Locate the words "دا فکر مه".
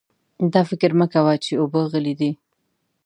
0.53-1.07